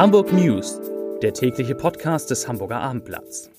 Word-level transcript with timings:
Hamburg 0.00 0.32
News, 0.32 0.80
der 1.20 1.34
tägliche 1.34 1.74
Podcast 1.74 2.30
des 2.30 2.48
Hamburger 2.48 2.80
Abendblatts. 2.80 3.50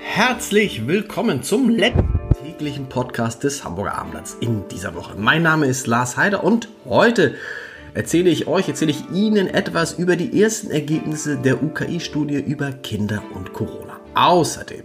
Herzlich 0.00 0.86
willkommen 0.86 1.42
zum 1.42 1.68
letzten 1.68 2.08
täglichen 2.42 2.88
Podcast 2.88 3.44
des 3.44 3.62
Hamburger 3.62 3.98
Abendblatts 3.98 4.38
in 4.40 4.66
dieser 4.68 4.94
Woche. 4.94 5.16
Mein 5.18 5.42
Name 5.42 5.66
ist 5.66 5.86
Lars 5.86 6.16
Heider 6.16 6.42
und 6.42 6.70
heute 6.86 7.34
erzähle 7.92 8.30
ich 8.30 8.46
euch, 8.46 8.68
erzähle 8.68 8.92
ich 8.92 9.10
Ihnen 9.12 9.48
etwas 9.48 9.98
über 9.98 10.16
die 10.16 10.40
ersten 10.40 10.70
Ergebnisse 10.70 11.36
der 11.36 11.62
UKI-Studie 11.62 12.40
über 12.40 12.72
Kinder 12.72 13.22
und 13.34 13.52
Corona. 13.52 14.00
Außerdem 14.14 14.84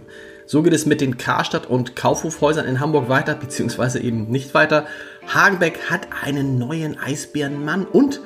so 0.50 0.62
geht 0.62 0.72
es 0.72 0.84
mit 0.84 1.00
den 1.00 1.16
Karstadt- 1.16 1.70
und 1.70 1.94
Kaufhofhäusern 1.94 2.66
in 2.66 2.80
Hamburg 2.80 3.08
weiter, 3.08 3.36
beziehungsweise 3.36 4.00
eben 4.00 4.32
nicht 4.32 4.52
weiter. 4.52 4.84
Hagenbeck 5.32 5.88
hat 5.88 6.08
einen 6.24 6.58
neuen 6.58 6.98
Eisbärenmann 6.98 7.86
und 7.86 8.20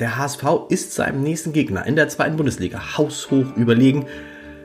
der 0.00 0.18
HSV 0.18 0.42
ist 0.68 0.94
seinem 0.94 1.22
nächsten 1.22 1.52
Gegner 1.52 1.86
in 1.86 1.94
der 1.94 2.08
zweiten 2.08 2.34
Bundesliga 2.34 2.98
haushoch 2.98 3.54
überlegen, 3.54 4.06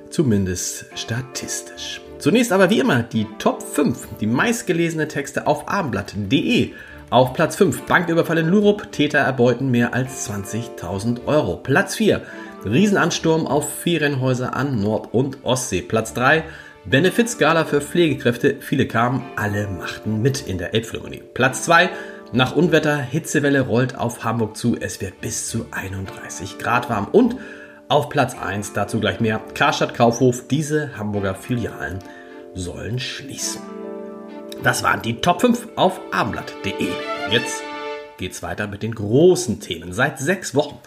zumindest 0.09 0.87
statistisch. 0.95 2.01
Zunächst 2.17 2.51
aber 2.51 2.71
wie 2.71 2.79
immer 2.79 3.03
die 3.03 3.27
Top 3.37 3.61
5, 3.61 4.07
die 4.19 4.25
meistgelesenen 4.25 5.07
Texte 5.07 5.45
auf 5.45 5.69
abendblatt.de. 5.69 6.71
Auf 7.11 7.33
Platz 7.33 7.55
5 7.55 7.83
Banküberfall 7.83 8.39
in 8.39 8.49
Lurup, 8.49 8.91
Täter 8.91 9.19
erbeuten 9.19 9.69
mehr 9.69 9.93
als 9.93 10.27
20.000 10.27 11.27
Euro. 11.27 11.57
Platz 11.57 11.97
4 11.97 12.23
Riesenansturm 12.65 13.45
auf 13.45 13.71
Ferienhäuser 13.71 14.55
an 14.55 14.81
Nord- 14.81 15.13
und 15.13 15.37
Ostsee. 15.43 15.83
Platz 15.83 16.15
3 16.15 16.45
Benefizskala 16.85 17.65
für 17.65 17.81
Pflegekräfte. 17.81 18.57
Viele 18.59 18.87
kamen, 18.87 19.23
alle 19.35 19.67
machten 19.67 20.21
mit 20.21 20.47
in 20.47 20.59
der 20.59 20.75
Elbphilharmonie. 20.75 21.23
Platz 21.33 21.63
2. 21.63 21.89
Nach 22.31 22.55
Unwetter, 22.55 22.97
Hitzewelle 22.97 23.61
rollt 23.61 23.97
auf 23.97 24.23
Hamburg 24.23 24.55
zu. 24.55 24.77
Es 24.79 25.01
wird 25.01 25.19
bis 25.19 25.49
zu 25.49 25.65
31 25.71 26.59
Grad 26.59 26.87
warm. 26.87 27.07
Und 27.11 27.37
auf 27.87 28.09
Platz 28.09 28.35
1, 28.39 28.73
dazu 28.73 28.99
gleich 28.99 29.19
mehr, 29.19 29.41
Karstadt 29.55 29.95
Kaufhof. 29.95 30.47
Diese 30.47 30.95
Hamburger 30.95 31.33
Filialen 31.33 31.99
sollen 32.53 32.99
schließen. 32.99 33.61
Das 34.61 34.83
waren 34.83 35.01
die 35.01 35.21
Top 35.21 35.41
5 35.41 35.69
auf 35.75 35.99
abendblatt.de. 36.11 36.89
Jetzt 37.31 37.63
geht's 38.17 38.43
weiter 38.43 38.67
mit 38.67 38.83
den 38.83 38.93
großen 38.93 39.59
Themen. 39.59 39.91
Seit 39.91 40.19
sechs 40.19 40.53
Wochen 40.53 40.79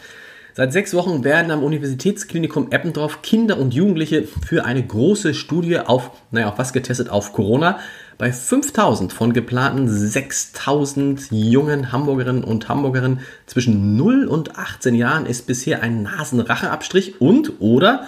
Seit 0.54 0.72
sechs 0.72 0.94
Wochen 0.94 1.24
werden 1.24 1.50
am 1.50 1.62
Universitätsklinikum 1.62 2.72
Eppendorf 2.72 3.22
Kinder 3.22 3.58
und 3.58 3.74
Jugendliche 3.74 4.24
für 4.24 4.64
eine 4.64 4.84
große 4.84 5.34
Studie 5.34 5.78
auf, 5.78 6.10
naja, 6.30 6.48
auf 6.48 6.58
was 6.58 6.72
getestet? 6.72 7.10
Auf 7.10 7.32
Corona. 7.32 7.78
Bei 8.16 8.32
5000 8.32 9.12
von 9.12 9.32
geplanten 9.32 9.88
6000 9.88 11.30
jungen 11.30 11.92
Hamburgerinnen 11.92 12.42
und 12.42 12.68
Hamburgerinnen 12.68 13.20
zwischen 13.46 13.96
0 13.96 14.26
und 14.26 14.58
18 14.58 14.96
Jahren 14.96 15.26
ist 15.26 15.46
bisher 15.46 15.82
ein 15.82 16.02
Nasenracheabstrich 16.02 17.20
und 17.20 17.60
oder 17.60 18.06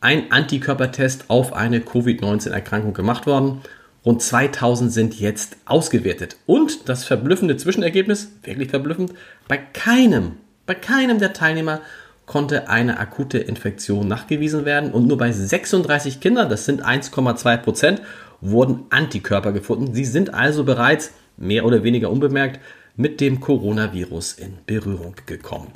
ein 0.00 0.30
Antikörpertest 0.30 1.30
auf 1.30 1.54
eine 1.54 1.80
Covid-19-Erkrankung 1.80 2.92
gemacht 2.92 3.26
worden. 3.26 3.62
Rund 4.04 4.22
2000 4.22 4.92
sind 4.92 5.18
jetzt 5.18 5.56
ausgewertet. 5.64 6.36
Und 6.46 6.88
das 6.88 7.04
verblüffende 7.04 7.56
Zwischenergebnis, 7.56 8.30
wirklich 8.44 8.68
verblüffend, 8.68 9.14
bei 9.48 9.56
keinem 9.56 10.32
bei 10.66 10.74
keinem 10.74 11.18
der 11.18 11.32
Teilnehmer 11.32 11.80
konnte 12.26 12.68
eine 12.68 12.98
akute 12.98 13.38
Infektion 13.38 14.08
nachgewiesen 14.08 14.64
werden 14.64 14.90
und 14.90 15.06
nur 15.06 15.16
bei 15.16 15.30
36 15.30 16.20
Kindern, 16.20 16.50
das 16.50 16.64
sind 16.64 16.84
1,2 16.84 17.56
Prozent, 17.58 18.02
wurden 18.40 18.84
Antikörper 18.90 19.52
gefunden. 19.52 19.94
Sie 19.94 20.04
sind 20.04 20.34
also 20.34 20.64
bereits 20.64 21.12
mehr 21.36 21.64
oder 21.64 21.84
weniger 21.84 22.10
unbemerkt 22.10 22.60
mit 22.96 23.20
dem 23.20 23.40
Coronavirus 23.40 24.34
in 24.34 24.58
Berührung 24.66 25.14
gekommen. 25.26 25.68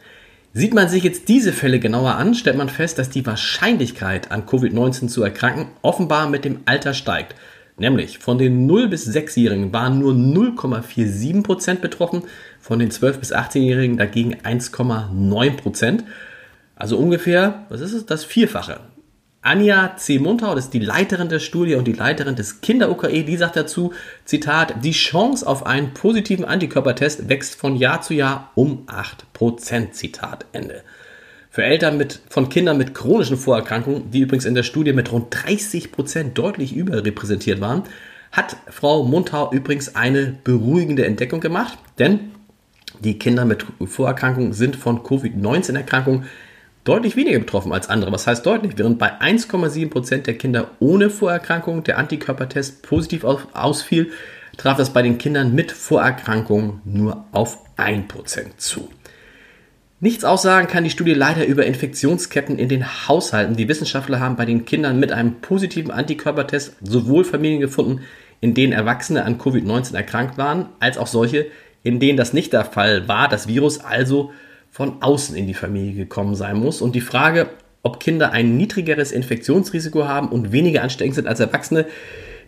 Sieht 0.52 0.74
man 0.74 0.88
sich 0.88 1.04
jetzt 1.04 1.28
diese 1.28 1.52
Fälle 1.52 1.78
genauer 1.78 2.16
an, 2.16 2.34
stellt 2.34 2.56
man 2.56 2.68
fest, 2.68 2.98
dass 2.98 3.08
die 3.08 3.24
Wahrscheinlichkeit 3.24 4.32
an 4.32 4.46
Covid-19 4.46 5.06
zu 5.06 5.22
erkranken 5.22 5.68
offenbar 5.82 6.28
mit 6.28 6.44
dem 6.44 6.60
Alter 6.64 6.92
steigt. 6.92 7.36
Nämlich 7.76 8.18
von 8.18 8.36
den 8.36 8.66
0 8.66 8.88
bis 8.88 9.08
6-Jährigen 9.08 9.72
waren 9.72 10.00
nur 10.00 10.12
0,47% 10.12 11.76
betroffen, 11.76 12.24
von 12.60 12.78
den 12.78 12.90
12- 12.90 13.18
bis 13.18 13.32
18-Jährigen 13.32 13.96
dagegen 13.96 14.36
1,9 14.36 15.56
Prozent. 15.56 16.04
Also 16.76 16.96
ungefähr, 16.96 17.66
was 17.68 17.80
ist 17.80 17.92
es, 17.92 18.06
das 18.06 18.24
Vierfache. 18.24 18.80
Anja 19.42 19.96
C. 19.96 20.18
Muntau, 20.18 20.54
das 20.54 20.66
ist 20.66 20.74
die 20.74 20.80
Leiterin 20.80 21.30
der 21.30 21.38
Studie 21.38 21.74
und 21.74 21.86
die 21.86 21.94
Leiterin 21.94 22.36
des 22.36 22.60
Kinder-UKE, 22.60 23.24
die 23.24 23.38
sagt 23.38 23.56
dazu, 23.56 23.94
Zitat, 24.26 24.84
die 24.84 24.92
Chance 24.92 25.46
auf 25.46 25.64
einen 25.64 25.94
positiven 25.94 26.44
Antikörpertest 26.44 27.30
wächst 27.30 27.54
von 27.54 27.74
Jahr 27.74 28.02
zu 28.02 28.12
Jahr 28.12 28.50
um 28.54 28.86
8%, 28.86 29.92
Zitat 29.92 30.44
Ende. 30.52 30.82
Für 31.48 31.64
Eltern 31.64 31.96
mit, 31.96 32.20
von 32.28 32.50
Kindern 32.50 32.76
mit 32.76 32.94
chronischen 32.94 33.38
Vorerkrankungen, 33.38 34.10
die 34.10 34.20
übrigens 34.20 34.44
in 34.44 34.54
der 34.54 34.62
Studie 34.62 34.92
mit 34.92 35.10
rund 35.10 35.34
30% 35.34 36.34
deutlich 36.34 36.76
überrepräsentiert 36.76 37.62
waren, 37.62 37.84
hat 38.30 38.56
Frau 38.68 39.04
Muntau 39.04 39.50
übrigens 39.52 39.96
eine 39.96 40.36
beruhigende 40.44 41.06
Entdeckung 41.06 41.40
gemacht, 41.40 41.78
denn 41.98 42.30
die 43.00 43.18
Kinder 43.18 43.44
mit 43.44 43.66
Vorerkrankungen 43.84 44.52
sind 44.52 44.76
von 44.76 45.02
Covid-19-Erkrankungen 45.02 46.26
deutlich 46.84 47.16
weniger 47.16 47.38
betroffen 47.38 47.72
als 47.72 47.88
andere. 47.88 48.12
Was 48.12 48.26
heißt 48.26 48.44
deutlich? 48.44 48.72
Während 48.76 48.98
bei 48.98 49.20
1,7% 49.20 50.18
der 50.22 50.38
Kinder 50.38 50.70
ohne 50.80 51.10
Vorerkrankung 51.10 51.82
der 51.82 51.98
Antikörpertest 51.98 52.82
positiv 52.82 53.24
ausfiel, 53.24 54.12
traf 54.56 54.76
das 54.76 54.92
bei 54.92 55.02
den 55.02 55.18
Kindern 55.18 55.54
mit 55.54 55.72
Vorerkrankungen 55.72 56.80
nur 56.84 57.24
auf 57.32 57.58
1% 57.76 58.56
zu. 58.56 58.88
Nichts 60.02 60.24
aussagen 60.24 60.66
kann 60.66 60.84
die 60.84 60.90
Studie 60.90 61.12
leider 61.12 61.44
über 61.44 61.66
Infektionsketten 61.66 62.58
in 62.58 62.70
den 62.70 62.86
Haushalten. 63.06 63.56
Die 63.56 63.68
Wissenschaftler 63.68 64.18
haben 64.18 64.36
bei 64.36 64.46
den 64.46 64.64
Kindern 64.64 64.98
mit 64.98 65.12
einem 65.12 65.42
positiven 65.42 65.90
Antikörpertest 65.90 66.76
sowohl 66.80 67.24
Familien 67.24 67.60
gefunden, 67.60 68.00
in 68.40 68.54
denen 68.54 68.72
Erwachsene 68.72 69.24
an 69.24 69.38
Covid-19 69.38 69.94
erkrankt 69.94 70.38
waren, 70.38 70.70
als 70.80 70.96
auch 70.96 71.06
solche, 71.06 71.48
in 71.82 72.00
denen 72.00 72.16
das 72.16 72.32
nicht 72.32 72.52
der 72.52 72.64
Fall 72.64 73.08
war, 73.08 73.28
das 73.28 73.48
Virus 73.48 73.80
also 73.80 74.32
von 74.70 75.02
außen 75.02 75.36
in 75.36 75.46
die 75.46 75.54
Familie 75.54 75.94
gekommen 75.94 76.34
sein 76.34 76.56
muss. 76.56 76.80
Und 76.80 76.94
die 76.94 77.00
Frage, 77.00 77.48
ob 77.82 78.00
Kinder 78.00 78.32
ein 78.32 78.56
niedrigeres 78.56 79.12
Infektionsrisiko 79.12 80.06
haben 80.06 80.28
und 80.28 80.52
weniger 80.52 80.82
ansteckend 80.82 81.14
sind 81.14 81.26
als 81.26 81.40
Erwachsene, 81.40 81.86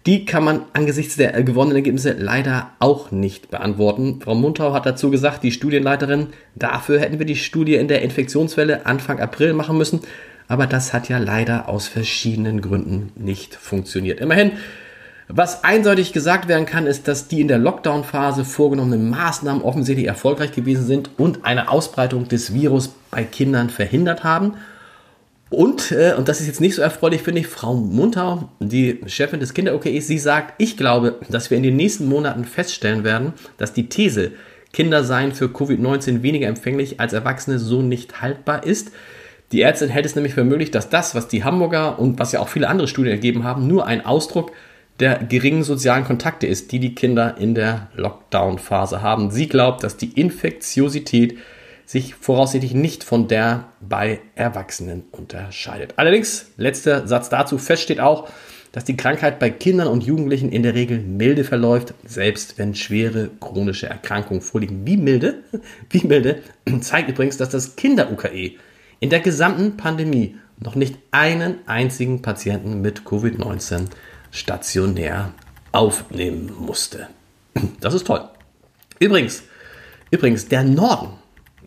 die 0.07 0.25
kann 0.25 0.43
man 0.43 0.63
angesichts 0.73 1.17
der 1.17 1.31
gewonnenen 1.45 1.77
Ergebnisse 1.77 2.13
leider 2.19 2.73
auch 2.81 3.13
nicht 3.13 3.51
beantworten. 3.51 4.21
Frau 4.21 4.35
Muntau 4.35 4.73
hat 4.73 4.85
dazu 4.85 5.11
gesagt, 5.11 5.45
die 5.45 5.53
Studienleiterin, 5.53 6.29
dafür 6.57 6.99
hätten 6.99 7.21
wir 7.21 7.27
die 7.27 7.37
Studie 7.37 7.77
in 7.77 7.89
der 7.89 8.03
Infektionswelle 8.03 8.85
Anfang 8.85 9.21
April 9.21 9.53
machen 9.53 9.79
müssen. 9.79 10.01
Aber 10.49 10.67
das 10.67 10.93
hat 10.93 11.09
ja 11.09 11.19
leider 11.19 11.69
aus 11.69 11.87
verschiedenen 11.87 12.61
Gründen 12.61 13.13
nicht 13.15 13.55
funktioniert. 13.55 14.21
Immerhin 14.21 14.53
was 15.29 15.65
eindeutig 15.65 16.13
gesagt 16.13 16.49
werden 16.49 16.67
kann, 16.67 16.87
ist, 16.87 17.09
dass 17.09 17.29
die 17.29 17.41
in 17.41 17.49
der 17.49 17.59
Lockdown-Phase 17.59 18.45
vorgenommenen 18.45 19.09
Maßnahmen 19.11 19.63
offensichtlich 19.63 20.07
erfolgreich 20.07 20.53
gewesen 20.53 20.87
sind 20.87 21.11
und 21.17 21.45
eine 21.45 21.71
Ausbreitung 21.71 22.29
des 22.29 22.53
Virus 22.53 22.95
bei 23.11 23.25
Kindern 23.25 23.71
verhindert 23.71 24.25
haben. 24.25 24.55
Und, 25.49 25.93
äh, 25.93 26.15
und 26.17 26.29
das 26.29 26.41
ist 26.41 26.47
jetzt 26.47 26.61
nicht 26.61 26.75
so 26.75 26.83
erfreulich, 26.83 27.23
finde 27.23 27.41
ich, 27.41 27.47
Frau 27.47 27.75
Muntau, 27.75 28.49
die 28.59 29.01
Chefin 29.07 29.39
des 29.39 29.53
Kinder-OKEs, 29.53 30.07
sie 30.07 30.19
sagt, 30.19 30.55
ich 30.57 30.79
glaube, 30.79 31.21
dass 31.29 31.51
wir 31.51 31.59
in 31.59 31.63
den 31.63 31.77
nächsten 31.77 32.09
Monaten 32.09 32.45
feststellen 32.45 33.05
werden, 33.05 33.35
dass 33.59 33.75
die 33.75 33.89
These, 33.89 34.33
Kinder 34.73 35.05
seien 35.05 35.33
für 35.33 35.47
Covid-19 35.47 36.23
weniger 36.23 36.49
empfänglich 36.49 36.99
als 36.99 37.13
Erwachsene, 37.13 37.59
so 37.59 37.83
nicht 37.83 38.23
haltbar 38.23 38.65
ist. 38.65 38.93
Die 39.53 39.61
Ärztin 39.61 39.91
hält 39.91 40.07
es 40.07 40.15
nämlich 40.15 40.33
für 40.33 40.45
möglich, 40.45 40.71
dass 40.71 40.89
das, 40.89 41.15
was 41.15 41.29
die 41.29 41.45
Hamburger 41.45 41.99
und 41.99 42.19
was 42.19 42.33
ja 42.33 42.41
auch 42.41 42.49
viele 42.49 42.69
andere 42.69 42.89
Studien 42.89 43.13
ergeben 43.13 43.45
haben, 43.45 43.67
nur 43.67 43.87
ein 43.87 44.05
Ausdruck 44.07 44.53
der 45.01 45.19
geringen 45.19 45.63
sozialen 45.63 46.05
Kontakte 46.05 46.47
ist, 46.47 46.73
die 46.73 46.79
die 46.79 46.95
Kinder 46.95 47.37
in 47.39 47.55
der 47.55 47.89
Lockdown-Phase 47.95 49.03
haben. 49.03 49.31
Sie 49.31 49.49
glaubt, 49.49 49.83
dass 49.83 49.97
die 49.97 50.13
Infektiosität 50.21 51.39
sich 51.87 52.15
voraussichtlich 52.15 52.75
nicht 52.75 53.05
von 53.05 53.29
der 53.29 53.69
bei 53.81 54.21
Erwachsenen 54.35 55.05
unterscheidet. 55.11 55.95
Allerdings, 55.97 56.53
letzter 56.57 57.07
Satz 57.07 57.29
dazu, 57.29 57.59
fest 57.59 57.83
steht 57.83 58.01
auch, 58.01 58.29
dass 58.73 58.85
die 58.85 58.97
Krankheit 58.97 59.39
bei 59.39 59.51
Kindern 59.51 59.89
und 59.89 60.05
Jugendlichen 60.05 60.51
in 60.51 60.63
der 60.63 60.75
Regel 60.75 60.99
milde 60.99 61.45
verläuft, 61.45 61.93
selbst 62.05 62.57
wenn 62.57 62.75
schwere 62.75 63.31
chronische 63.39 63.87
Erkrankungen 63.87 64.41
vorliegen. 64.41 64.87
Wie 64.87 64.97
milde? 64.97 65.43
Wie 65.91 66.07
milde 66.07 66.43
zeigt 66.81 67.11
übrigens, 67.11 67.37
dass 67.37 67.51
das 67.51 67.77
Kinder-UKE 67.77 68.53
in 69.01 69.11
der 69.11 69.21
gesamten 69.21 69.77
Pandemie 69.77 70.37
noch 70.59 70.75
nicht 70.75 70.97
einen 71.11 71.57
einzigen 71.67 72.23
Patienten 72.23 72.81
mit 72.81 73.03
Covid-19 73.03 73.89
stationär 74.33 75.33
aufnehmen 75.71 76.51
musste. 76.59 77.07
Das 77.81 77.95
ist 77.95 78.07
toll. 78.07 78.23
Übrigens, 78.99 79.45
übrigens, 80.11 80.49
der 80.49 80.65
Norden, 80.65 81.11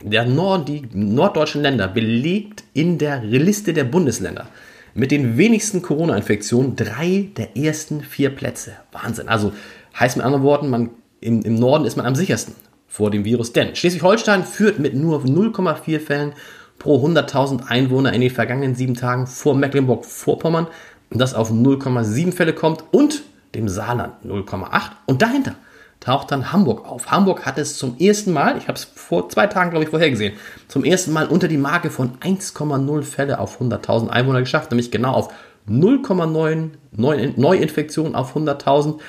der 0.02 0.26
Norden, 0.26 0.66
die 0.66 0.90
norddeutschen 0.92 1.62
Länder 1.62 1.88
belegt 1.88 2.64
in 2.74 2.98
der 2.98 3.22
Liste 3.22 3.72
der 3.72 3.86
Bundesländer 3.86 4.48
mit 4.94 5.12
den 5.12 5.38
wenigsten 5.38 5.82
Corona-Infektionen 5.82 6.76
drei 6.76 7.30
der 7.38 7.56
ersten 7.56 8.02
vier 8.02 8.30
Plätze. 8.30 8.74
Wahnsinn. 8.92 9.28
Also 9.28 9.54
heißt 10.00 10.18
mit 10.18 10.26
anderen 10.26 10.44
Worten, 10.44 10.70
man, 10.70 10.90
im, 11.22 11.42
im 11.44 11.56
Norden 11.56 11.86
ist 11.86 11.98
man 11.98 12.06
am 12.06 12.16
sichersten 12.16 12.56
vor 12.88 13.12
dem 13.12 13.26
Virus. 13.26 13.52
Denn 13.54 13.76
Schleswig-Holstein 13.76 14.44
führt 14.44 14.80
mit 14.80 14.96
nur 14.96 15.24
0,4 15.24 16.00
Fällen 16.00 16.34
pro 16.80 17.06
100.000 17.06 17.68
Einwohner 17.68 18.14
in 18.14 18.22
den 18.22 18.30
vergangenen 18.30 18.76
sieben 18.76 18.96
Tagen 18.96 19.28
vor 19.28 19.56
Mecklenburg-Vorpommern, 19.56 20.68
das 21.12 21.34
auf 21.34 21.52
0,7 21.52 22.32
Fälle 22.34 22.54
kommt 22.54 22.84
und 22.92 23.24
dem 23.54 23.70
Saarland 23.70 24.14
0,8 24.26 24.92
und 25.06 25.22
dahinter 25.22 25.56
taucht 26.00 26.32
dann 26.32 26.52
Hamburg 26.52 26.86
auf. 26.86 27.10
Hamburg 27.10 27.46
hat 27.46 27.58
es 27.58 27.78
zum 27.78 27.98
ersten 27.98 28.32
Mal, 28.32 28.58
ich 28.58 28.68
habe 28.68 28.78
es 28.78 28.84
vor 28.84 29.30
zwei 29.30 29.48
Tagen, 29.48 29.72
glaube 29.72 29.86
ich, 29.86 29.90
vorhergesehen, 29.90 30.34
zum 30.68 30.84
ersten 30.84 31.14
Mal 31.14 31.28
unter 31.28 31.48
die 31.48 31.58
Marke 31.58 31.90
von 31.90 32.18
1,0 32.20 33.02
Fälle 33.04 33.40
auf 33.40 33.60
100.000 33.62 34.10
Einwohner 34.10 34.42
geschafft, 34.42 34.72
nämlich 34.72 34.92
genau 34.92 35.14
auf 35.14 35.34
0,9 35.70 36.70
Neuinfektionen 36.92 38.16
auf 38.16 38.36
100.000. 38.36 39.00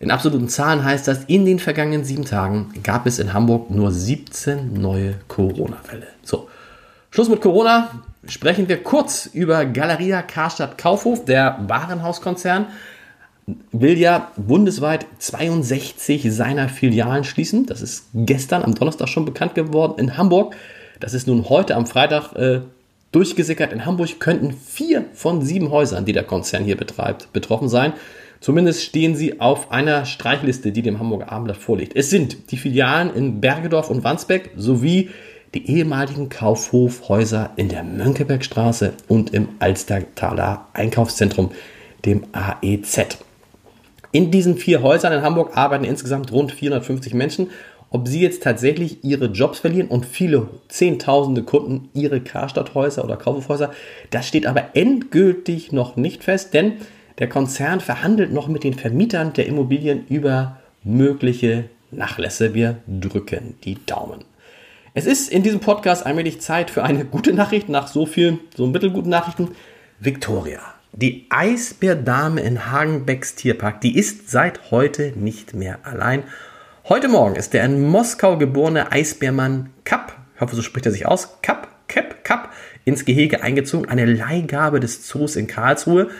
In 0.00 0.10
absoluten 0.10 0.48
Zahlen 0.48 0.84
heißt 0.84 1.06
das, 1.06 1.24
in 1.26 1.44
den 1.46 1.60
vergangenen 1.60 2.04
sieben 2.04 2.24
Tagen 2.24 2.72
gab 2.82 3.06
es 3.06 3.20
in 3.20 3.32
Hamburg 3.32 3.70
nur 3.70 3.92
17 3.92 4.72
neue 4.74 5.14
Corona-Fälle. 5.28 6.08
So, 6.24 6.48
Schluss 7.10 7.28
mit 7.28 7.40
Corona. 7.40 8.02
Sprechen 8.28 8.68
wir 8.68 8.82
kurz 8.82 9.26
über 9.26 9.64
Galeria 9.64 10.22
Karstadt 10.22 10.78
Kaufhof, 10.78 11.24
der 11.24 11.58
Warenhauskonzern 11.66 12.66
will 13.72 13.98
ja 13.98 14.30
bundesweit 14.36 15.06
62 15.18 16.32
seiner 16.32 16.68
Filialen 16.68 17.24
schließen. 17.24 17.66
Das 17.66 17.82
ist 17.82 18.06
gestern 18.14 18.62
am 18.62 18.74
Donnerstag 18.74 19.08
schon 19.08 19.24
bekannt 19.24 19.56
geworden 19.56 19.98
in 19.98 20.16
Hamburg. 20.16 20.54
Das 21.00 21.14
ist 21.14 21.26
nun 21.26 21.48
heute 21.48 21.74
am 21.74 21.86
Freitag 21.86 22.34
äh, 22.36 22.60
durchgesickert. 23.10 23.72
In 23.72 23.84
Hamburg 23.84 24.20
könnten 24.20 24.52
vier 24.52 25.04
von 25.14 25.42
sieben 25.42 25.70
Häusern, 25.70 26.04
die 26.04 26.12
der 26.12 26.22
Konzern 26.22 26.62
hier 26.62 26.76
betreibt, 26.76 27.32
betroffen 27.32 27.68
sein. 27.68 27.92
Zumindest 28.38 28.82
stehen 28.84 29.16
sie 29.16 29.40
auf 29.40 29.72
einer 29.72 30.04
Streichliste, 30.04 30.70
die 30.70 30.82
dem 30.82 31.00
Hamburger 31.00 31.30
Abendblatt 31.30 31.58
vorliegt. 31.58 31.96
Es 31.96 32.10
sind 32.10 32.52
die 32.52 32.56
Filialen 32.56 33.14
in 33.14 33.40
Bergedorf 33.40 33.90
und 33.90 34.04
Wandsbek 34.04 34.50
sowie 34.56 35.10
die 35.54 35.70
ehemaligen 35.70 36.28
Kaufhofhäuser 36.28 37.50
in 37.56 37.68
der 37.68 37.82
Mönckebergstraße 37.82 38.94
und 39.08 39.34
im 39.34 39.48
Alstertaler 39.58 40.66
Einkaufszentrum, 40.72 41.50
dem 42.04 42.24
AEZ. 42.32 43.18
In 44.12 44.30
diesen 44.30 44.56
vier 44.56 44.82
Häusern 44.82 45.12
in 45.12 45.22
Hamburg 45.22 45.56
arbeiten 45.56 45.84
insgesamt 45.84 46.32
rund 46.32 46.52
450 46.52 47.14
Menschen. 47.14 47.50
Ob 47.90 48.08
sie 48.08 48.20
jetzt 48.20 48.42
tatsächlich 48.42 49.04
ihre 49.04 49.26
Jobs 49.26 49.58
verlieren 49.58 49.88
und 49.88 50.06
viele 50.06 50.48
Zehntausende 50.68 51.42
Kunden 51.42 51.90
ihre 51.92 52.20
Karstadthäuser 52.20 53.04
oder 53.04 53.16
Kaufhofhäuser, 53.16 53.70
das 54.10 54.26
steht 54.26 54.46
aber 54.46 54.74
endgültig 54.74 55.72
noch 55.72 55.96
nicht 55.96 56.24
fest, 56.24 56.54
denn 56.54 56.74
der 57.18 57.28
Konzern 57.28 57.80
verhandelt 57.80 58.32
noch 58.32 58.48
mit 58.48 58.64
den 58.64 58.74
Vermietern 58.74 59.34
der 59.34 59.46
Immobilien 59.46 60.06
über 60.08 60.58
mögliche 60.84 61.64
Nachlässe. 61.90 62.54
Wir 62.54 62.78
drücken 62.86 63.54
die 63.64 63.76
Daumen. 63.84 64.24
Es 64.94 65.06
ist 65.06 65.30
in 65.30 65.42
diesem 65.42 65.60
Podcast 65.60 66.04
allmählich 66.04 66.40
Zeit 66.40 66.70
für 66.70 66.82
eine 66.84 67.04
gute 67.04 67.32
Nachricht 67.32 67.68
nach 67.68 67.88
so 67.88 68.06
vielen, 68.06 68.40
so 68.56 68.66
mittelguten 68.66 69.10
Nachrichten. 69.10 69.52
Victoria 69.98 70.60
die 70.92 71.26
Eisbärdame 71.30 72.42
in 72.42 72.70
Hagenbecks 72.70 73.34
Tierpark, 73.34 73.80
die 73.80 73.96
ist 73.96 74.30
seit 74.30 74.70
heute 74.70 75.12
nicht 75.16 75.54
mehr 75.54 75.78
allein. 75.84 76.24
Heute 76.86 77.08
Morgen 77.08 77.34
ist 77.34 77.54
der 77.54 77.64
in 77.64 77.80
Moskau 77.80 78.36
geborene 78.36 78.92
Eisbärmann 78.92 79.70
Kapp, 79.84 80.14
ich 80.34 80.40
hoffe, 80.42 80.54
so 80.54 80.60
spricht 80.60 80.84
er 80.84 80.92
sich 80.92 81.06
aus, 81.06 81.38
Kapp, 81.40 81.68
Kapp, 81.88 82.24
Kapp, 82.24 82.52
ins 82.84 83.06
Gehege 83.06 83.42
eingezogen, 83.42 83.88
eine 83.88 84.04
Leihgabe 84.04 84.80
des 84.80 85.06
Zoos 85.06 85.36
in 85.36 85.46
Karlsruhe. 85.46 86.10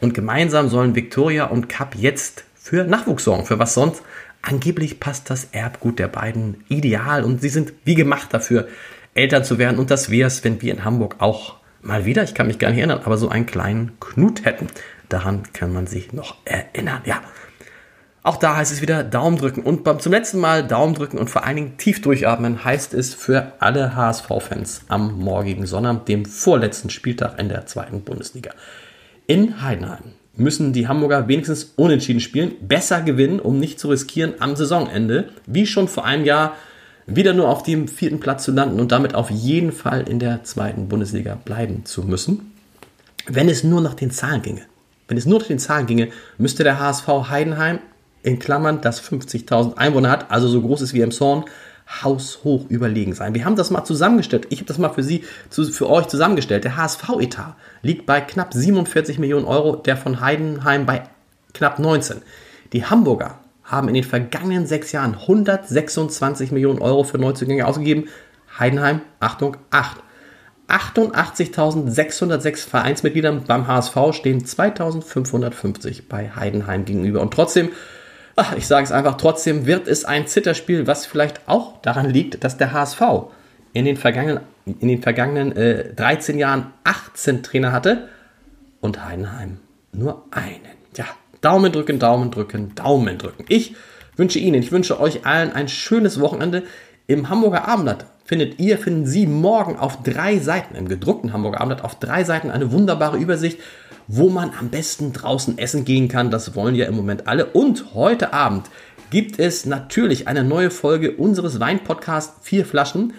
Und 0.00 0.14
gemeinsam 0.14 0.68
sollen 0.68 0.96
Victoria 0.96 1.44
und 1.44 1.68
Kapp 1.68 1.94
jetzt 1.94 2.44
für 2.54 2.84
Nachwuchs 2.84 3.24
sorgen, 3.24 3.44
für 3.44 3.58
was 3.58 3.74
sonst. 3.74 4.02
Angeblich 4.42 4.98
passt 4.98 5.30
das 5.30 5.48
Erbgut 5.52 5.98
der 5.98 6.08
beiden 6.08 6.64
ideal 6.68 7.24
und 7.24 7.40
sie 7.40 7.48
sind 7.48 7.72
wie 7.84 7.94
gemacht 7.94 8.28
dafür, 8.34 8.68
Eltern 9.14 9.44
zu 9.44 9.58
werden. 9.58 9.78
Und 9.78 9.90
das 9.90 10.10
wäre 10.10 10.26
es, 10.26 10.42
wenn 10.42 10.60
wir 10.60 10.72
in 10.72 10.84
Hamburg 10.84 11.16
auch 11.18 11.56
mal 11.80 12.04
wieder, 12.04 12.22
ich 12.24 12.34
kann 12.34 12.48
mich 12.48 12.58
gar 12.58 12.70
nicht 12.70 12.78
erinnern, 12.78 13.02
aber 13.04 13.16
so 13.16 13.28
einen 13.28 13.46
kleinen 13.46 13.98
Knut 14.00 14.44
hätten. 14.44 14.66
Daran 15.08 15.52
kann 15.52 15.72
man 15.72 15.86
sich 15.86 16.12
noch 16.12 16.36
erinnern, 16.44 17.02
ja. 17.04 17.20
Auch 18.24 18.36
da 18.36 18.56
heißt 18.56 18.72
es 18.72 18.80
wieder 18.80 19.02
Daumen 19.02 19.36
drücken 19.36 19.62
und 19.62 19.82
beim, 19.82 19.98
zum 19.98 20.12
letzten 20.12 20.38
Mal 20.38 20.64
Daumen 20.64 20.94
drücken 20.94 21.18
und 21.18 21.28
vor 21.28 21.44
allen 21.44 21.56
Dingen 21.56 21.76
tief 21.76 22.00
durchatmen 22.02 22.64
heißt 22.64 22.94
es 22.94 23.14
für 23.14 23.54
alle 23.58 23.96
HSV-Fans 23.96 24.82
am 24.86 25.18
morgigen 25.18 25.66
Sonnabend, 25.66 26.06
dem 26.06 26.24
vorletzten 26.24 26.88
Spieltag 26.88 27.40
in 27.40 27.48
der 27.48 27.66
zweiten 27.66 28.02
Bundesliga. 28.02 28.52
In 29.26 29.60
Heidenheim 29.60 30.14
müssen 30.36 30.72
die 30.72 30.88
Hamburger 30.88 31.28
wenigstens 31.28 31.72
unentschieden 31.76 32.20
spielen, 32.20 32.52
besser 32.60 33.02
gewinnen, 33.02 33.40
um 33.40 33.58
nicht 33.58 33.78
zu 33.78 33.88
riskieren, 33.88 34.34
am 34.38 34.56
Saisonende, 34.56 35.28
wie 35.46 35.66
schon 35.66 35.88
vor 35.88 36.04
einem 36.04 36.24
Jahr 36.24 36.56
wieder 37.06 37.34
nur 37.34 37.48
auf 37.48 37.62
dem 37.62 37.88
vierten 37.88 38.20
Platz 38.20 38.44
zu 38.44 38.52
landen 38.52 38.80
und 38.80 38.92
damit 38.92 39.14
auf 39.14 39.30
jeden 39.30 39.72
Fall 39.72 40.08
in 40.08 40.18
der 40.18 40.44
zweiten 40.44 40.88
Bundesliga 40.88 41.36
bleiben 41.44 41.84
zu 41.84 42.02
müssen. 42.02 42.52
Wenn 43.26 43.48
es 43.48 43.64
nur 43.64 43.80
nach 43.80 43.94
den 43.94 44.10
Zahlen 44.10 44.42
ginge, 44.42 44.62
wenn 45.08 45.16
es 45.16 45.26
nur 45.26 45.40
nach 45.40 45.46
den 45.46 45.58
Zahlen 45.58 45.86
ginge, 45.86 46.08
müsste 46.38 46.64
der 46.64 46.80
HSV 46.80 47.06
Heidenheim 47.28 47.80
in 48.22 48.38
Klammern, 48.38 48.80
das 48.80 49.02
50.000 49.02 49.76
Einwohner 49.76 50.10
hat, 50.10 50.30
also 50.30 50.48
so 50.48 50.62
groß 50.62 50.80
ist 50.80 50.94
wie 50.94 51.00
Emshorn, 51.00 51.44
haushoch 52.02 52.66
überlegen 52.68 53.14
sein. 53.14 53.34
Wir 53.34 53.44
haben 53.44 53.56
das 53.56 53.70
mal 53.70 53.84
zusammengestellt. 53.84 54.46
Ich 54.50 54.60
habe 54.60 54.68
das 54.68 54.78
mal 54.78 54.90
für 54.90 55.02
Sie, 55.02 55.24
für 55.50 55.90
euch 55.90 56.08
zusammengestellt. 56.08 56.64
Der 56.64 56.76
HSV-Etat 56.76 57.56
liegt 57.82 58.06
bei 58.06 58.20
knapp 58.20 58.54
47 58.54 59.18
Millionen 59.18 59.44
Euro, 59.44 59.76
der 59.76 59.96
von 59.96 60.20
Heidenheim 60.20 60.86
bei 60.86 61.02
knapp 61.52 61.78
19. 61.78 62.22
Die 62.72 62.86
Hamburger 62.86 63.38
haben 63.64 63.88
in 63.88 63.94
den 63.94 64.04
vergangenen 64.04 64.66
sechs 64.66 64.92
Jahren 64.92 65.14
126 65.14 66.52
Millionen 66.52 66.80
Euro 66.80 67.04
für 67.04 67.18
Neuzugänge 67.18 67.66
ausgegeben. 67.66 68.08
Heidenheim, 68.58 69.02
Achtung, 69.20 69.56
8. 69.70 69.98
88.606 70.68 72.68
Vereinsmitgliedern 72.68 73.44
beim 73.46 73.66
HSV 73.66 73.96
stehen 74.12 74.44
2550 74.44 76.08
bei 76.08 76.30
Heidenheim 76.34 76.86
gegenüber. 76.86 77.20
Und 77.20 77.34
trotzdem, 77.34 77.70
ach, 78.36 78.54
ich 78.56 78.66
sage 78.66 78.84
es 78.84 78.92
einfach, 78.92 79.16
trotzdem 79.16 79.66
wird 79.66 79.88
es 79.88 80.04
ein 80.04 80.26
Zitterspiel, 80.26 80.86
was 80.86 81.06
vielleicht 81.06 81.48
auch 81.48 81.80
daran 81.82 82.08
liegt, 82.08 82.44
dass 82.44 82.56
der 82.56 82.72
HSV 82.72 83.00
in 83.72 83.84
den 83.84 83.96
vergangenen, 83.96 84.40
in 84.66 84.88
den 84.88 85.02
vergangenen 85.02 85.56
äh, 85.56 85.94
13 85.94 86.38
Jahren 86.38 86.72
18 86.84 87.42
Trainer 87.42 87.72
hatte 87.72 88.08
und 88.80 89.04
Heidenheim 89.04 89.58
nur 89.92 90.24
einen. 90.30 90.60
Ja, 90.96 91.06
Daumen 91.40 91.72
drücken, 91.72 91.98
Daumen 91.98 92.30
drücken, 92.30 92.74
Daumen 92.74 93.18
drücken. 93.18 93.44
Ich 93.48 93.74
wünsche 94.16 94.38
Ihnen, 94.38 94.62
ich 94.62 94.72
wünsche 94.72 95.00
euch 95.00 95.26
allen 95.26 95.52
ein 95.52 95.68
schönes 95.68 96.20
Wochenende. 96.20 96.64
Im 97.06 97.28
Hamburger 97.28 97.66
Abendblatt 97.66 98.06
findet 98.24 98.60
ihr, 98.60 98.78
finden 98.78 99.06
Sie 99.06 99.26
morgen 99.26 99.76
auf 99.76 100.02
drei 100.02 100.38
Seiten, 100.38 100.76
im 100.76 100.88
gedruckten 100.88 101.32
Hamburger 101.32 101.60
Abendblatt, 101.60 101.84
auf 101.84 101.98
drei 101.98 102.24
Seiten 102.24 102.50
eine 102.50 102.70
wunderbare 102.72 103.18
Übersicht, 103.18 103.58
wo 104.06 104.28
man 104.28 104.52
am 104.58 104.68
besten 104.68 105.12
draußen 105.12 105.58
essen 105.58 105.84
gehen 105.84 106.08
kann. 106.08 106.30
Das 106.30 106.54
wollen 106.54 106.74
ja 106.74 106.86
im 106.86 106.94
Moment 106.94 107.26
alle. 107.26 107.46
Und 107.46 107.94
heute 107.94 108.32
Abend 108.32 108.66
gibt 109.10 109.38
es 109.38 109.66
natürlich 109.66 110.28
eine 110.28 110.44
neue 110.44 110.70
Folge 110.70 111.12
unseres 111.12 111.60
Weinpodcasts 111.60 112.36
Vier 112.42 112.64
Flaschen, 112.64 113.14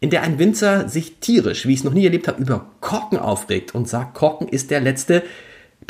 in 0.00 0.10
der 0.10 0.22
ein 0.22 0.38
Winzer 0.38 0.88
sich 0.88 1.18
tierisch, 1.20 1.66
wie 1.66 1.72
ich 1.72 1.80
es 1.80 1.84
noch 1.84 1.92
nie 1.92 2.04
erlebt 2.04 2.26
habe, 2.26 2.40
über 2.40 2.66
Korken 2.80 3.18
aufregt 3.18 3.74
und 3.74 3.88
sagt, 3.88 4.14
Korken 4.14 4.48
ist 4.48 4.70
der 4.70 4.80
letzte, 4.80 5.22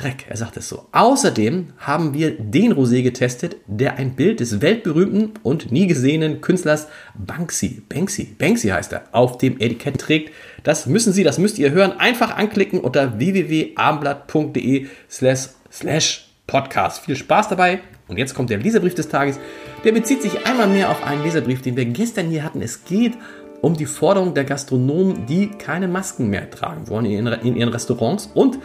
Dreck, 0.01 0.25
er 0.29 0.37
sagt 0.37 0.57
es 0.57 0.69
so. 0.69 0.87
Außerdem 0.93 1.75
haben 1.79 2.15
wir 2.15 2.39
den 2.39 2.73
Rosé 2.73 3.03
getestet, 3.03 3.57
der 3.67 3.97
ein 3.97 4.17
Bild 4.17 4.41
des 4.41 4.63
weltberühmten 4.63 5.33
und 5.43 5.71
nie 5.71 5.87
gesehenen 5.87 6.41
Künstlers 6.41 6.89
Banksy, 7.15 7.83
Banksy, 7.87 8.35
Banksy 8.39 8.69
heißt 8.69 8.93
er, 8.93 9.05
auf 9.13 9.37
dem 9.37 9.61
Etikett 9.61 9.99
trägt. 9.99 10.33
Das 10.63 10.87
müssen 10.87 11.13
Sie, 11.13 11.23
das 11.23 11.39
müsst 11.39 11.59
ihr 11.59 11.73
hören. 11.73 11.93
Einfach 11.93 12.37
anklicken 12.37 12.81
unter 12.81 13.19
www.abendblatt.de 13.19 14.87
slash 15.11 16.31
podcast. 16.47 17.05
Viel 17.05 17.17
Spaß 17.17 17.49
dabei. 17.49 17.81
Und 18.09 18.17
jetzt 18.17 18.35
kommt 18.35 18.51
der 18.51 18.59
Leserbrief 18.59 18.95
des 18.95 19.09
Tages. 19.09 19.39
Der 19.85 19.93
bezieht 19.93 20.23
sich 20.23 20.47
einmal 20.47 20.67
mehr 20.67 20.91
auf 20.91 21.05
einen 21.05 21.23
Leserbrief, 21.23 21.63
den 21.63 21.77
wir 21.77 21.85
gestern 21.85 22.29
hier 22.29 22.43
hatten. 22.43 22.63
Es 22.63 22.85
geht 22.85 23.13
um 23.61 23.77
die 23.77 23.87
Forderung 23.87 24.35
der 24.35 24.45
Gastronomen, 24.45 25.27
die 25.27 25.51
keine 25.51 25.89
Masken 25.89 26.31
mehr 26.31 26.51
tragen 26.51 26.89
wollen 26.89 27.05
in 27.05 27.57
ihren 27.57 27.69
Restaurants 27.69 28.31
und 28.33 28.59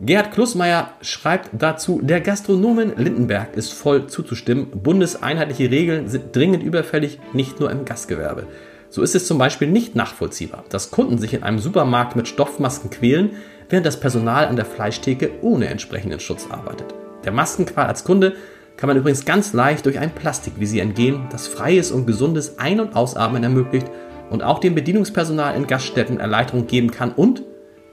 Gerhard 0.00 0.32
Klusmeier 0.32 0.94
schreibt 1.00 1.50
dazu, 1.52 2.00
der 2.02 2.20
Gastronomen 2.20 2.94
Lindenberg 2.96 3.56
ist 3.56 3.72
voll 3.72 4.08
zuzustimmen. 4.08 4.70
Bundeseinheitliche 4.70 5.70
Regeln 5.70 6.08
sind 6.08 6.34
dringend 6.34 6.62
überfällig, 6.62 7.20
nicht 7.32 7.60
nur 7.60 7.70
im 7.70 7.84
Gastgewerbe. 7.84 8.46
So 8.90 9.02
ist 9.02 9.14
es 9.14 9.26
zum 9.26 9.38
Beispiel 9.38 9.68
nicht 9.68 9.94
nachvollziehbar, 9.94 10.64
dass 10.68 10.90
Kunden 10.90 11.18
sich 11.18 11.34
in 11.34 11.42
einem 11.42 11.58
Supermarkt 11.58 12.16
mit 12.16 12.28
Stoffmasken 12.28 12.90
quälen, 12.90 13.30
während 13.68 13.86
das 13.86 14.00
Personal 14.00 14.46
an 14.46 14.56
der 14.56 14.64
Fleischtheke 14.64 15.30
ohne 15.40 15.68
entsprechenden 15.68 16.20
Schutz 16.20 16.46
arbeitet. 16.50 16.94
Der 17.24 17.32
Maskenqual 17.32 17.86
als 17.86 18.04
Kunde 18.04 18.34
kann 18.76 18.88
man 18.88 18.96
übrigens 18.96 19.24
ganz 19.24 19.52
leicht 19.52 19.86
durch 19.86 19.98
ein 19.98 20.14
Plastikvisier 20.14 20.82
entgehen, 20.82 21.26
das 21.30 21.46
freies 21.46 21.90
und 21.90 22.06
gesundes 22.06 22.58
Ein- 22.58 22.80
und 22.80 22.96
Ausatmen 22.96 23.42
ermöglicht 23.44 23.86
und 24.28 24.42
auch 24.42 24.58
dem 24.58 24.74
Bedienungspersonal 24.74 25.54
in 25.56 25.66
Gaststätten 25.66 26.18
Erleichterung 26.18 26.66
geben 26.66 26.90
kann 26.90 27.12
und 27.12 27.44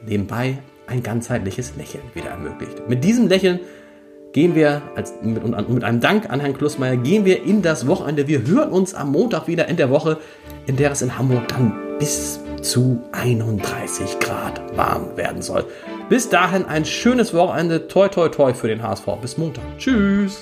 nebenbei 0.05 0.57
ein 0.89 1.03
ganzheitliches 1.03 1.73
Lächeln 1.77 2.03
wieder 2.13 2.29
ermöglicht. 2.29 2.87
Mit 2.89 3.03
diesem 3.03 3.27
Lächeln 3.27 3.59
gehen 4.33 4.55
wir 4.55 4.81
als, 4.95 5.13
mit, 5.21 5.43
mit 5.69 5.83
einem 5.83 5.99
Dank 5.99 6.29
an 6.29 6.39
Herrn 6.39 6.57
Klussmeier, 6.57 6.97
gehen 6.97 7.25
wir 7.25 7.43
in 7.43 7.61
das 7.61 7.87
Wochenende. 7.87 8.27
Wir 8.27 8.45
hören 8.45 8.69
uns 8.69 8.93
am 8.93 9.11
Montag 9.11 9.47
wieder 9.47 9.67
in 9.67 9.77
der 9.77 9.89
Woche, 9.89 10.17
in 10.65 10.75
der 10.75 10.91
es 10.91 11.01
in 11.01 11.17
Hamburg 11.17 11.47
dann 11.47 11.73
bis 11.99 12.39
zu 12.61 13.01
31 13.11 14.19
Grad 14.19 14.75
warm 14.75 15.15
werden 15.15 15.41
soll. 15.41 15.65
Bis 16.09 16.29
dahin 16.29 16.65
ein 16.65 16.85
schönes 16.85 17.33
Wochenende. 17.33 17.87
Toi, 17.87 18.07
toi, 18.07 18.29
toi 18.29 18.53
für 18.53 18.67
den 18.67 18.81
HSV. 18.81 19.05
Bis 19.21 19.37
Montag. 19.37 19.63
Tschüss. 19.77 20.41